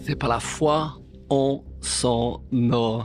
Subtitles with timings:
[0.00, 3.04] C'est par la foi en son nom.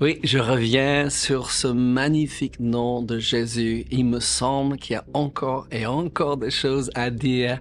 [0.00, 3.84] Oui, je reviens sur ce magnifique nom de Jésus.
[3.90, 7.58] Il me semble qu'il y a encore et encore des choses à dire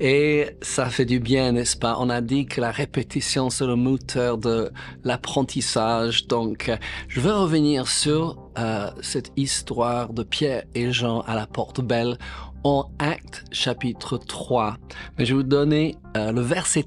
[0.00, 1.96] et ça fait du bien, n'est-ce pas?
[1.98, 4.70] On a dit que la répétition c'est le moteur de
[5.04, 6.26] l'apprentissage.
[6.26, 6.70] Donc,
[7.08, 12.18] je veux revenir sur euh, cette histoire de Pierre et Jean à la porte belle
[12.64, 14.76] en Acte chapitre 3.
[15.16, 16.84] Mais je vais vous donner euh, le verset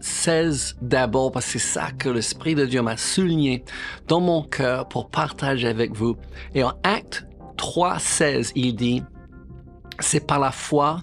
[0.00, 3.64] 16 d'abord parce que c'est ça que l'Esprit de Dieu m'a souligné
[4.08, 6.16] dans mon cœur pour partager avec vous.
[6.54, 9.02] Et en Acte 3, 16, il dit,
[10.00, 11.02] c'est par la foi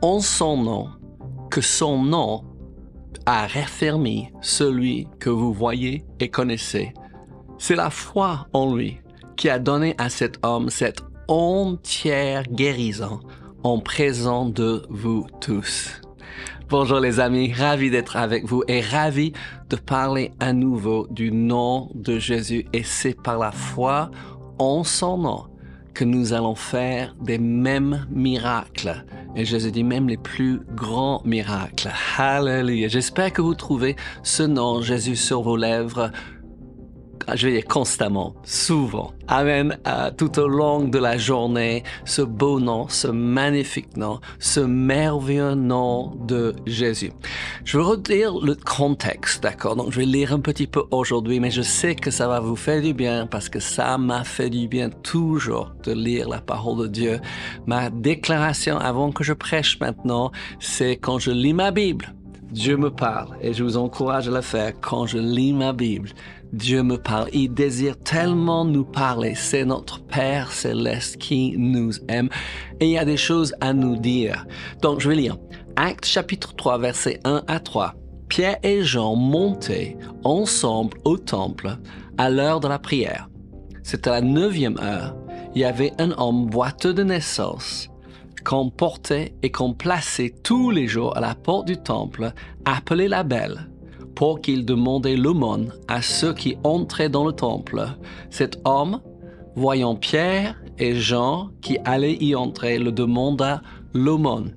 [0.00, 0.88] en son nom
[1.50, 2.44] que son nom
[3.26, 6.94] a raffermi celui que vous voyez et connaissez.
[7.58, 9.00] C'est la foi en lui
[9.36, 13.20] qui a donné à cet homme cette entière guérison
[13.62, 16.00] en présent de vous tous.
[16.68, 19.32] Bonjour les amis, ravi d'être avec vous et ravi
[19.70, 24.10] de parler à nouveau du nom de Jésus et c'est par la foi
[24.58, 25.44] en son nom
[25.94, 29.04] que nous allons faire des mêmes miracles.
[29.36, 31.90] Et Jésus dit même les plus grands miracles.
[32.18, 32.88] Hallelujah.
[32.88, 36.10] J'espère que vous trouvez ce nom, Jésus, sur vos lèvres
[37.34, 39.12] je vais dire constamment, souvent.
[39.28, 39.78] Amen.
[40.16, 46.14] tout au long de la journée, ce beau nom, ce magnifique nom, ce merveilleux nom
[46.26, 47.12] de Jésus.
[47.64, 49.76] Je vais redire le contexte, d'accord?
[49.76, 52.56] Donc, je vais lire un petit peu aujourd'hui, mais je sais que ça va vous
[52.56, 56.82] faire du bien parce que ça m'a fait du bien toujours de lire la parole
[56.82, 57.20] de Dieu.
[57.66, 60.30] Ma déclaration avant que je prêche maintenant,
[60.60, 62.14] c'est quand je lis ma Bible.
[62.50, 66.10] Dieu me parle et je vous encourage à le faire quand je lis ma Bible.
[66.54, 67.28] Dieu me parle.
[67.32, 69.34] Il désire tellement nous parler.
[69.34, 72.28] C'est notre Père céleste qui nous aime.
[72.78, 74.46] Et il y a des choses à nous dire.
[74.80, 75.36] Donc, je vais lire.
[75.76, 77.94] Acte chapitre 3, versets 1 à 3.
[78.28, 81.76] Pierre et Jean montaient ensemble au temple
[82.18, 83.28] à l'heure de la prière.
[83.82, 85.16] C'était la neuvième heure.
[85.54, 87.88] Il y avait un homme boiteux de naissance
[88.44, 92.32] qu'on portait et qu'on plaçait tous les jours à la porte du temple,
[92.64, 93.68] appelé la Belle
[94.14, 97.86] pour qu'il demandait l'aumône à ceux qui entraient dans le temple.
[98.30, 99.00] Cet homme,
[99.56, 104.54] voyant Pierre et Jean qui allaient y entrer, le demanda l'aumône.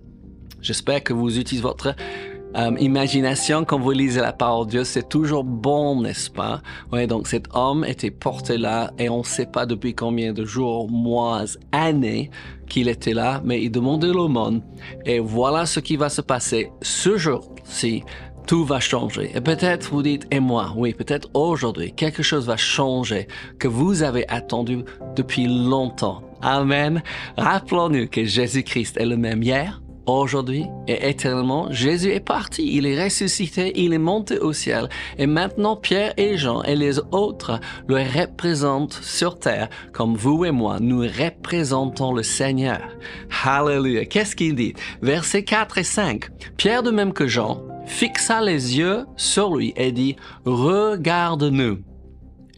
[0.62, 1.96] J'espère que vous utilisez votre
[2.56, 4.84] euh, imagination quand vous lisez la parole de Dieu.
[4.84, 6.62] C'est toujours bon, n'est-ce pas?
[6.92, 10.44] Oui, donc cet homme était porté là et on ne sait pas depuis combien de
[10.44, 12.32] jours, mois, années
[12.68, 14.62] qu'il était là, mais il demandait l'aumône.
[15.06, 18.04] Et voilà ce qui va se passer ce jour-ci
[18.48, 19.32] tout va changer.
[19.36, 23.28] Et peut-être vous dites, et moi, oui, peut-être aujourd'hui, quelque chose va changer
[23.60, 24.80] que vous avez attendu
[25.16, 26.24] depuis longtemps.
[26.42, 27.04] Amen.
[27.38, 31.68] Rappelons-nous que Jésus-Christ est le même hier, aujourd'hui et éternellement.
[31.72, 34.88] Jésus est parti, il est ressuscité, il est monté au ciel.
[35.18, 40.52] Et maintenant, Pierre et Jean et les autres le représentent sur terre, comme vous et
[40.52, 42.82] moi, nous représentons le Seigneur.
[43.44, 44.06] Hallelujah.
[44.06, 44.74] Qu'est-ce qu'il dit?
[45.02, 46.26] Versets 4 et 5.
[46.56, 50.16] Pierre de même que Jean, fixa les yeux sur lui et dit,
[50.46, 51.80] Regarde-nous.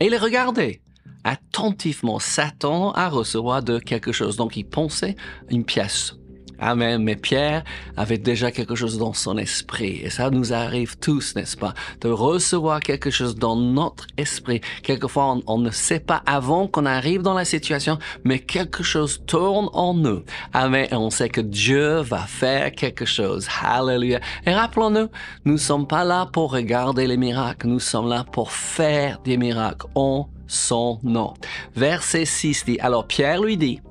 [0.01, 0.81] Et il regardait
[1.23, 4.35] attentivement, s'attendant à recevoir de quelque chose.
[4.35, 5.15] Donc il pensait
[5.49, 6.18] une pièce
[6.59, 7.03] Amen.
[7.03, 7.63] Mais Pierre
[7.97, 10.01] avait déjà quelque chose dans son esprit.
[10.03, 11.73] Et ça nous arrive tous, n'est-ce pas?
[12.01, 14.61] De recevoir quelque chose dans notre esprit.
[14.83, 19.69] Quelquefois, on, ne sait pas avant qu'on arrive dans la situation, mais quelque chose tourne
[19.73, 20.23] en nous.
[20.53, 20.87] Amen.
[20.91, 23.47] Et on sait que Dieu va faire quelque chose.
[23.61, 24.19] Hallelujah.
[24.45, 25.09] Et rappelons-nous,
[25.45, 27.67] nous ne sommes pas là pour regarder les miracles.
[27.67, 31.33] Nous sommes là pour faire des miracles en son nom.
[31.75, 33.81] Verset 6 dit, alors Pierre lui dit,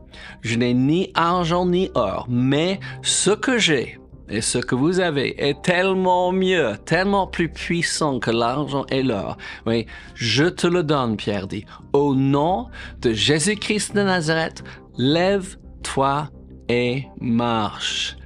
[0.40, 3.98] je n'ai ni argent ni or, mais ce que j'ai
[4.30, 9.38] et ce que vous avez est tellement mieux, tellement plus puissant que l'argent et l'or.
[9.66, 11.64] Oui, je te le donne, Pierre dit.
[11.92, 12.68] Au nom
[13.00, 14.62] de Jésus-Christ de Nazareth,
[14.98, 16.30] lève-toi
[16.68, 18.16] et marche.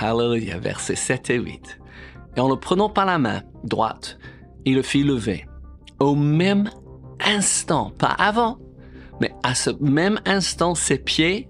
[0.00, 1.80] Hallelujah, versets 7 et 8.
[2.36, 4.18] Et en le prenant par la main droite,
[4.66, 5.46] il le fit lever.
[6.00, 6.68] Au même
[7.24, 8.58] instant, pas avant,
[9.20, 11.48] mais à ce même instant, ses pieds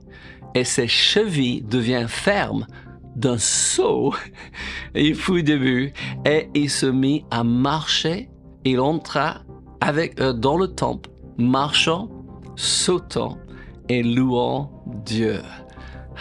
[0.54, 2.66] et ses chevilles deviennent fermes
[3.14, 4.14] d'un saut.
[4.94, 5.92] Il fut début
[6.24, 8.28] et il se mit à marcher.
[8.64, 9.42] Il entra
[9.80, 12.08] avec eux dans le temple, marchant,
[12.56, 13.38] sautant
[13.88, 15.40] et louant Dieu.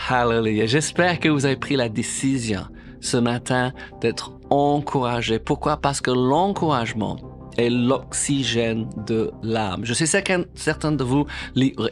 [0.09, 0.65] Hallelujah.
[0.65, 2.61] J'espère que vous avez pris la décision
[2.99, 3.71] ce matin
[4.01, 5.39] d'être encouragé.
[5.39, 5.77] Pourquoi?
[5.77, 7.17] Parce que l'encouragement
[7.57, 9.81] est l'oxygène de l'âme.
[9.83, 11.25] Je sais que certains de vous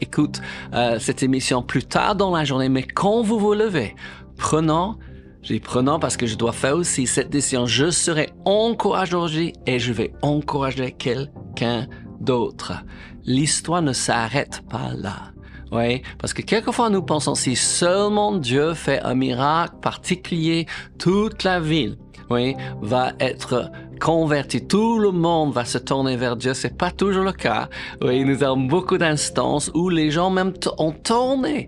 [0.02, 0.42] écoutent
[0.74, 3.96] euh, cette émission plus tard dans la journée, mais quand vous vous levez,
[4.38, 4.98] prenons
[5.44, 7.66] J'ai prenant parce que je dois faire aussi cette décision.
[7.66, 11.88] Je serai encouragé aujourd'hui et je vais encourager quelqu'un
[12.22, 12.72] d'autre.
[13.26, 15.34] L'histoire ne s'arrête pas là.
[15.74, 20.66] Oui, parce que quelquefois nous pensons si seulement Dieu fait un miracle particulier,
[20.98, 21.98] toute la ville,
[22.30, 23.70] oui, va être
[24.00, 24.66] convertie.
[24.66, 26.54] Tout le monde va se tourner vers Dieu.
[26.54, 27.70] C'est pas toujours le cas.
[28.02, 31.68] Oui, nous avons beaucoup d'instances où les gens même ont tourné.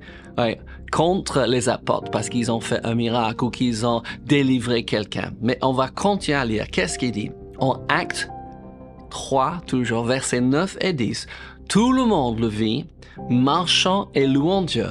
[0.92, 5.32] Contre les apôtres parce qu'ils ont fait un miracle ou qu'ils ont délivré quelqu'un.
[5.42, 6.68] Mais on va continuer à lire.
[6.72, 7.32] Qu'est-ce qu'il dit?
[7.58, 8.30] En acte
[9.10, 11.28] 3, toujours versets 9 et 10.
[11.68, 12.86] Tout le monde le vit
[13.30, 14.88] marchant et louant Dieu,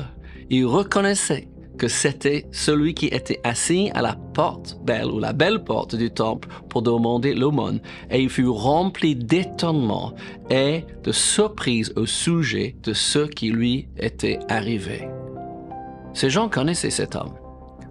[0.51, 1.49] il reconnaissait
[1.79, 6.11] que c'était celui qui était assis à la porte belle ou la belle porte du
[6.11, 7.81] temple pour demander l'aumône,
[8.11, 10.13] et il fut rempli d'étonnement
[10.51, 15.09] et de surprise au sujet de ce qui lui était arrivé.
[16.13, 17.35] Ces gens connaissaient cet homme.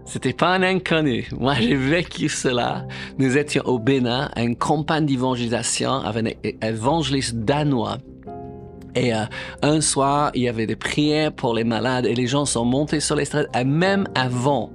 [0.05, 1.29] C'était pas un inconnu.
[1.39, 2.85] Moi, j'ai vécu cela.
[3.17, 7.99] Nous étions au Bénin à une campagne d'évangélisation avec un évangéliste danois
[8.95, 9.25] et euh,
[9.61, 12.99] un soir, il y avait des prières pour les malades et les gens sont montés
[12.99, 13.47] sur les strates.
[13.55, 14.71] Et même avant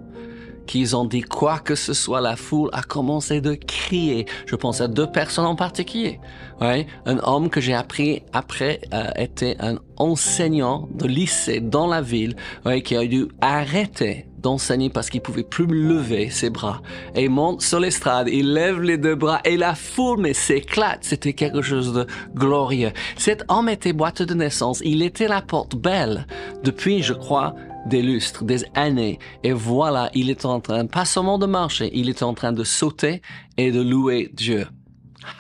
[0.67, 4.27] qu'ils ont dit quoi que ce soit, la foule a commencé de crier.
[4.47, 6.21] Je pense à deux personnes en particulier.
[6.61, 12.03] Ouais, un homme que j'ai appris après euh, était un enseignant de lycée dans la
[12.03, 12.37] ville,
[12.67, 16.81] ouais, qui a dû arrêter d'enseigner parce qu'il pouvait plus lever ses bras.
[17.15, 21.01] Et il monte sur l'estrade, il lève les deux bras et la foule mais s'éclate.
[21.03, 22.93] C'était quelque chose de glorieux.
[23.17, 24.81] Cet homme était boîte de naissance.
[24.85, 26.27] Il était la porte belle
[26.65, 27.55] depuis, je crois,
[27.87, 29.19] des lustres, des années.
[29.43, 32.65] Et voilà, il est en train, pas seulement de marcher, il est en train de
[32.65, 33.23] sauter
[33.57, 34.67] et de louer Dieu.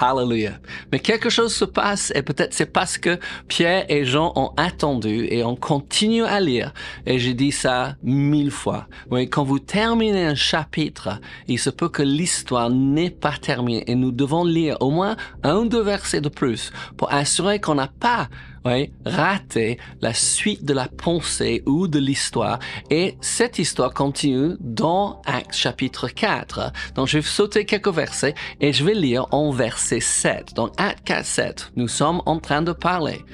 [0.00, 0.58] Hallelujah.
[0.92, 5.26] Mais quelque chose se passe et peut-être c'est parce que Pierre et Jean ont attendu
[5.30, 6.72] et on continue à lire.
[7.06, 8.88] Et j'ai dit ça mille fois.
[9.10, 13.94] Oui, quand vous terminez un chapitre, il se peut que l'histoire n'est pas terminée et
[13.94, 17.88] nous devons lire au moins un ou deux versets de plus pour assurer qu'on n'a
[17.88, 18.28] pas
[18.64, 22.58] oui, rater la suite de la pensée ou de l'histoire.
[22.90, 26.72] Et cette histoire continue dans Actes chapitre 4.
[26.94, 30.54] Donc je vais sauter quelques versets et je vais lire en verset 7.
[30.54, 33.24] Donc Actes 4, 7, nous sommes en train de parler,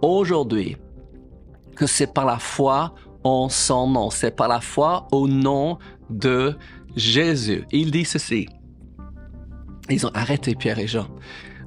[0.00, 0.76] aujourd'hui,
[1.74, 2.94] que c'est par la foi
[3.24, 5.78] en son nom, c'est par la foi au nom
[6.10, 6.56] de
[6.94, 7.64] Jésus.
[7.72, 8.48] Il dit ceci.
[9.90, 11.08] Ils ont arrêté Pierre et Jean.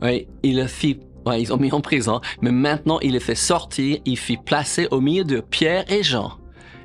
[0.02, 3.98] Oui, il fit Ouais, ils ont mis en prison, mais maintenant il les fait sortir,
[4.06, 6.34] il fit placer au milieu de Pierre et Jean,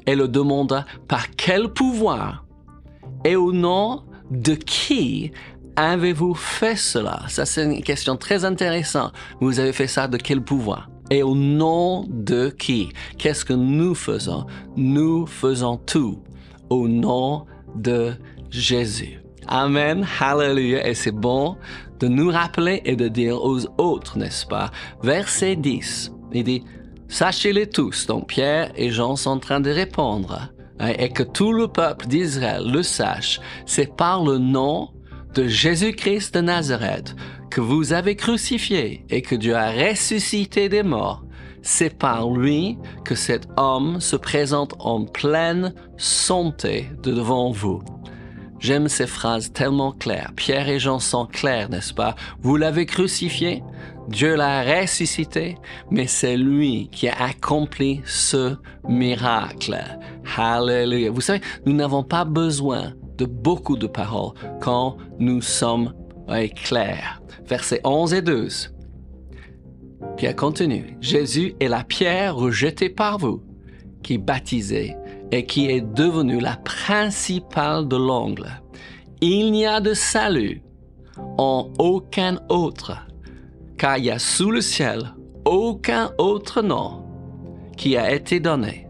[0.07, 2.47] et le demanda par quel pouvoir?
[3.27, 5.33] Et au nom de qui?
[5.81, 7.23] Avez-vous fait cela?
[7.29, 9.13] Ça, c'est une question très intéressante.
[9.41, 10.91] Vous avez fait ça de quel pouvoir?
[11.11, 12.91] Et au nom de qui?
[13.19, 14.47] Qu'est-ce que nous faisons?
[14.77, 16.23] Nous faisons tout
[16.69, 18.13] au nom de
[18.51, 19.21] Jésus.
[19.49, 20.87] Amen, hallelujah.
[20.87, 21.57] Et c'est bon
[21.99, 24.71] de nous rappeler et de dire aux autres, n'est-ce pas?
[25.03, 26.65] Verset 10, il dit,
[27.09, 31.53] Sachez-les tous, donc Pierre et Jean sont en train de répondre, hein, et que tout
[31.53, 34.91] le peuple d'Israël le sache, c'est par le nom
[35.35, 37.15] de Jésus-Christ de Nazareth
[37.51, 41.25] que vous avez crucifié et que Dieu a ressuscité des morts.
[41.63, 47.83] C'est par lui que cet homme se présente en pleine santé devant vous.
[48.61, 50.33] J'aime ces phrases tellement claires.
[50.37, 52.15] Pierre et Jean sont clairs, n'est-ce pas?
[52.43, 53.63] Vous l'avez crucifié,
[54.09, 55.57] Dieu l'a ressuscité,
[55.91, 58.57] mais c'est lui qui a accompli ce
[58.87, 59.79] miracle.
[60.37, 61.11] Hallelujah.
[61.11, 65.93] Vous savez, nous n'avons pas besoin de beaucoup de paroles quand nous sommes
[66.65, 67.21] clairs.
[67.47, 68.75] Versets 11 et 12.
[70.17, 70.97] Pierre continue.
[71.01, 73.43] Jésus est la pierre rejetée par vous,
[74.03, 74.97] qui baptisait
[75.33, 78.49] et qui est devenue la principale de l'angle.
[79.21, 80.63] Il n'y a de salut
[81.37, 83.07] en aucun autre,
[83.77, 87.05] car il y a sous le ciel aucun autre nom
[87.77, 88.87] qui a été donné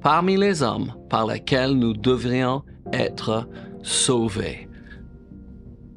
[0.00, 2.62] parmi les hommes par lesquels nous devrions
[2.94, 3.48] être
[3.82, 4.68] sauvés.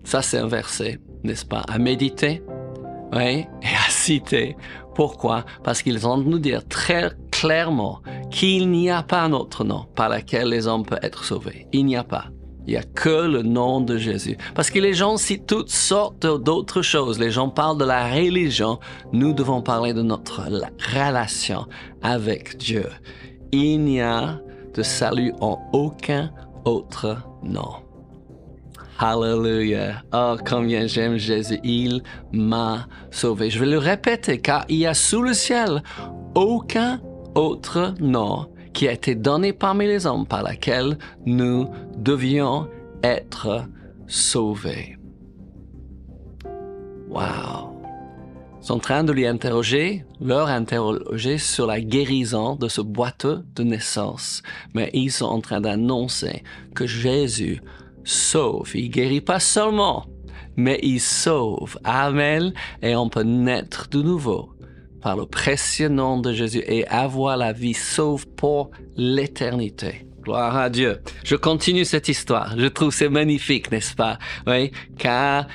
[0.04, 2.42] Ça, c'est un verset, n'est-ce pas, à méditer
[3.16, 4.58] oui, et à citer.
[4.94, 5.46] Pourquoi?
[5.64, 8.02] Parce qu'ils vont nous dire très clairement
[8.32, 11.68] qu'il n'y a pas un autre nom par lequel les hommes peuvent être sauvés.
[11.72, 12.26] Il n'y a pas.
[12.66, 14.38] Il n'y a que le nom de Jésus.
[14.54, 17.18] Parce que les gens citent toutes sortes d'autres choses.
[17.18, 18.80] Les gens parlent de la religion.
[19.14, 20.42] Nous devons parler de notre
[20.94, 21.66] relation
[22.02, 22.90] avec Dieu.
[23.54, 24.42] Il n'y a
[24.74, 26.30] de salut en aucun
[26.68, 27.76] autre nom.
[29.00, 30.04] Hallelujah.
[30.14, 31.60] Oh, combien j'aime Jésus.
[31.64, 33.50] Il m'a sauvé.
[33.50, 35.82] Je vais le répéter car il y a sous le ciel
[36.36, 37.00] aucun
[37.36, 42.68] autre nom qui a été donné parmi les hommes par lequel nous devions
[43.04, 43.64] être
[44.08, 44.98] sauvés.
[47.10, 47.77] Wow.
[48.68, 53.64] Sont en train de lui interroger, leur interroger sur la guérison de ce boiteux de
[53.64, 54.44] naissance.
[54.74, 56.44] Mais ils sont en train d'annoncer
[56.76, 57.62] que Jésus
[58.04, 58.76] sauve.
[58.76, 60.06] Il guérit pas seulement,
[60.58, 61.80] mais il sauve.
[61.86, 62.52] Amen.
[62.82, 64.50] Et on peut naître de nouveau
[65.02, 70.07] par le précieux nom de Jésus et avoir la vie sauve pour l'éternité.
[70.28, 71.00] Gloire à Dieu.
[71.24, 72.54] Je continue cette histoire.
[72.58, 74.20] Je trouve c'est magnifique, n'est-ce pas?
[74.46, 75.48] Oui, car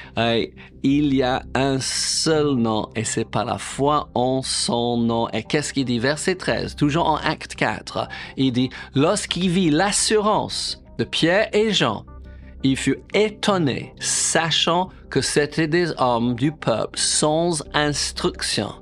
[0.82, 5.28] il y a un seul nom et c'est par la foi en son nom.
[5.28, 5.98] Et qu'est-ce qu'il dit?
[5.98, 8.08] Verset 13, toujours en acte 4.
[8.38, 12.06] Il dit, lorsqu'il vit l'assurance de Pierre et Jean,
[12.62, 18.72] il fut étonné, sachant que c'étaient des hommes du peuple sans instruction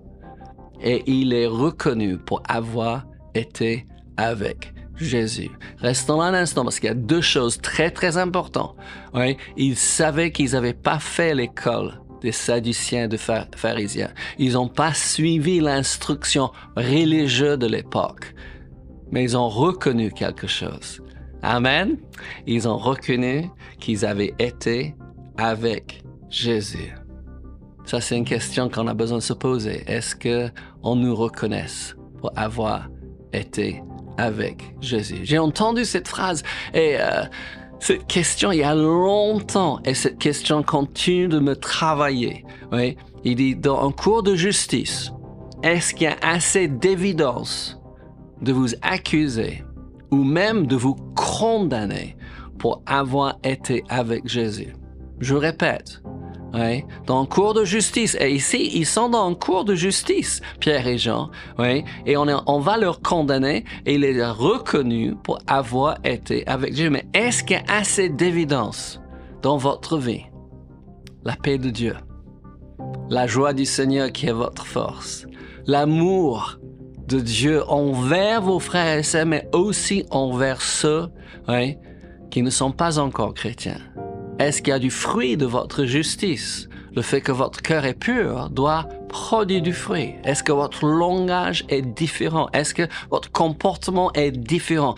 [0.81, 4.73] et il est reconnu pour avoir été avec
[5.05, 5.51] Jésus.
[5.79, 8.77] Restons là un instant parce qu'il y a deux choses très très importantes.
[9.15, 14.11] Oui, ils savaient qu'ils n'avaient pas fait l'école des Sadduciens, des pharisiens.
[14.39, 18.35] Ils n'ont pas suivi l'instruction religieuse de l'époque,
[19.11, 21.03] mais ils ont reconnu quelque chose.
[21.43, 21.97] Amen.
[22.47, 24.95] Ils ont reconnu qu'ils avaient été
[25.39, 26.95] avec Jésus.
[27.87, 29.83] Ça, c'est une question qu'on a besoin de se poser.
[29.87, 30.51] Est-ce que
[30.83, 32.89] on nous reconnaisse pour avoir
[33.33, 33.83] été
[34.17, 35.21] avec Jésus?
[35.23, 36.43] J'ai entendu cette phrase
[36.75, 37.25] et euh,
[37.79, 42.45] cette question il y a longtemps et cette question continue de me travailler.
[42.73, 45.13] Oui, il dit dans un cours de justice,
[45.63, 47.81] est-ce qu'il y a assez d'évidence
[48.43, 49.65] de vous accuser
[50.11, 52.17] ou même de vous condamner
[52.59, 54.75] pour avoir été avec Jésus?
[55.19, 56.03] Je répète,
[57.07, 58.17] dans un cours de justice.
[58.21, 61.31] Et ici, ils sont dans un cours de justice, Pierre et Jean.
[62.07, 66.91] Et on, va leur condamner et les reconnu pour avoir été avec Dieu.
[66.91, 69.01] Mais est-ce qu'il y a assez d'évidence
[69.43, 70.25] dans votre vie?
[71.25, 71.97] La paix de Dieu,
[73.11, 75.27] la joie du Seigneur qui est votre force,
[75.67, 76.59] l'amour
[77.09, 81.09] de Dieu envers vos frères et sœurs, mais aussi envers ceux
[82.31, 83.81] qui ne sont pas encore chrétiens.
[84.41, 86.67] Est-ce qu'il y a du fruit de votre justice?
[86.97, 90.15] Le fait que votre cœur est pur doit produire du fruit.
[90.25, 92.49] Est-ce que votre langage est différent?
[92.55, 94.95] Est-ce que votre comportement est différent?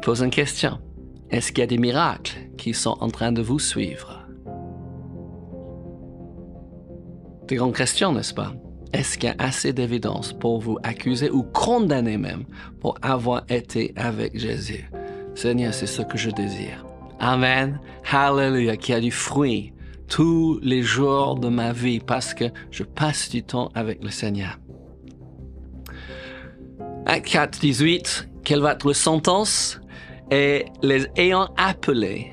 [0.00, 0.78] Pose une question.
[1.30, 4.26] Est-ce qu'il y a des miracles qui sont en train de vous suivre?
[7.48, 8.54] Des grandes questions, n'est-ce pas?
[8.94, 12.46] Est-ce qu'il y a assez d'évidence pour vous accuser ou condamner même
[12.80, 14.90] pour avoir été avec Jésus?
[15.34, 16.85] Seigneur, c'est ce que je désire.
[17.18, 17.80] Amen.
[18.10, 18.76] Hallelujah.
[18.76, 19.72] Qui a du fruit
[20.08, 24.58] tous les jours de ma vie parce que je passe du temps avec le Seigneur.
[27.06, 28.28] Acte 4, 18.
[28.44, 29.80] Quelle va être la sentence?
[30.30, 32.32] Et les ayant appelés,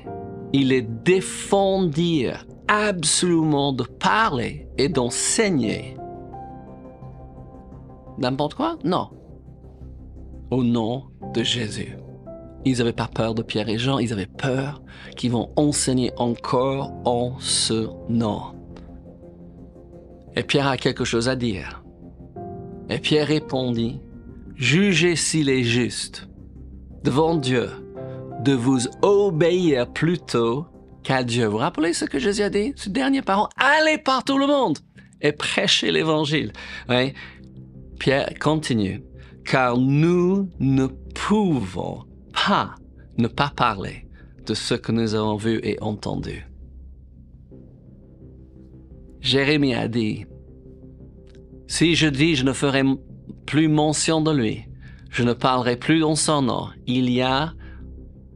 [0.52, 5.96] il les défendirent absolument de parler et d'enseigner.
[8.18, 8.78] N'importe quoi?
[8.84, 9.10] Non.
[10.50, 11.96] Au nom de Jésus.
[12.64, 14.82] Ils n'avaient pas peur de Pierre et Jean, ils avaient peur
[15.16, 18.54] qu'ils vont enseigner encore en ce nom.
[20.36, 21.84] Et Pierre a quelque chose à dire.
[22.88, 24.00] Et Pierre répondit,
[24.56, 26.28] Jugez s'il est juste,
[27.02, 27.70] devant Dieu,
[28.40, 30.66] de vous obéir plutôt
[31.02, 31.46] qu'à Dieu.
[31.46, 34.78] Vous rappelez ce que Jésus a dit, ce dernier parole Allez par tout le monde
[35.20, 36.52] et prêchez l'évangile.
[37.98, 39.02] Pierre continue,
[39.44, 42.04] car nous ne pouvons
[43.16, 44.06] ne pas parler
[44.46, 46.46] de ce que nous avons vu et entendu.
[49.20, 50.26] Jérémie a dit,
[51.66, 52.82] Si je dis je ne ferai
[53.46, 54.64] plus mention de lui,
[55.10, 57.54] je ne parlerai plus dans son nom, il y a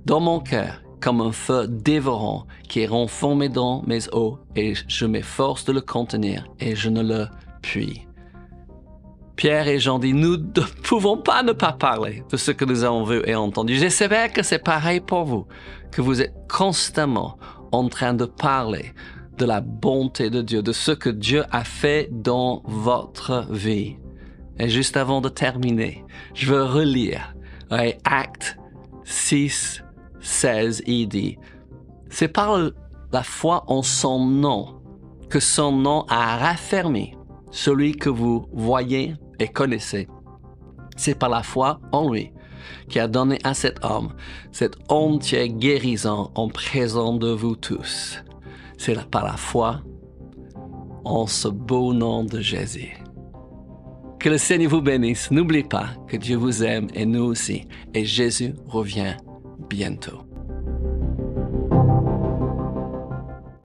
[0.07, 5.07] dans mon cœur comme un feu dévorant qui est renfermé dans mes os et je
[5.07, 7.27] m'efforce de le contenir et je ne le
[7.63, 8.08] puis.
[9.39, 12.83] Pierre et Jean disent, nous ne pouvons pas ne pas parler de ce que nous
[12.83, 13.77] avons vu et entendu.
[13.77, 15.47] J'espère que c'est pareil pour vous,
[15.93, 17.39] que vous êtes constamment
[17.71, 18.93] en train de parler
[19.37, 23.97] de la bonté de Dieu, de ce que Dieu a fait dans votre vie.
[24.59, 26.05] Et juste avant de terminer,
[26.35, 27.33] je veux relire
[27.71, 28.59] Acte
[29.05, 29.85] 6,
[30.19, 31.39] 16, il dit,
[32.11, 32.59] c'est par
[33.13, 34.81] la foi en son nom
[35.31, 37.15] que son nom a raffermi
[37.53, 40.09] celui que vous voyez et connaissez.
[40.97, 42.33] C'est par la foi en lui
[42.89, 44.13] qui a donné à cet homme
[44.53, 48.23] cette entière guérison en présent de vous tous.
[48.77, 49.83] C'est par la foi
[51.05, 52.97] en ce beau nom de Jésus.
[54.19, 55.31] Que le Seigneur vous bénisse.
[55.31, 57.67] N'oubliez pas que Dieu vous aime et nous aussi.
[57.95, 59.17] Et Jésus revient
[59.69, 60.28] bientôt.